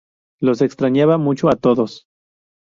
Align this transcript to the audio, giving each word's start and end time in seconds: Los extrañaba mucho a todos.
Los 0.39 0.63
extrañaba 0.63 1.19
mucho 1.19 1.47
a 1.47 1.55
todos. 1.57 2.07